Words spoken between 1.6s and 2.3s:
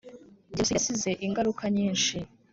nyishi.